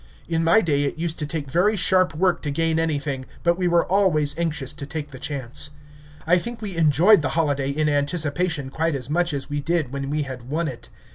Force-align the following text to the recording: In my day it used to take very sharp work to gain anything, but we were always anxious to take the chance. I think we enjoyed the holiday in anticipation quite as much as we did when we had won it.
In 0.27 0.43
my 0.43 0.61
day 0.61 0.85
it 0.85 0.97
used 0.97 1.19
to 1.19 1.27
take 1.27 1.51
very 1.51 1.75
sharp 1.75 2.15
work 2.15 2.41
to 2.41 2.49
gain 2.49 2.79
anything, 2.79 3.25
but 3.43 3.55
we 3.55 3.67
were 3.67 3.85
always 3.85 4.35
anxious 4.35 4.73
to 4.73 4.87
take 4.87 5.11
the 5.11 5.19
chance. 5.19 5.69
I 6.25 6.39
think 6.39 6.59
we 6.59 6.75
enjoyed 6.75 7.21
the 7.21 7.29
holiday 7.37 7.69
in 7.69 7.87
anticipation 7.87 8.71
quite 8.71 8.95
as 8.95 9.11
much 9.11 9.31
as 9.31 9.47
we 9.47 9.61
did 9.61 9.93
when 9.93 10.09
we 10.09 10.23
had 10.23 10.49
won 10.49 10.67
it. 10.67 10.89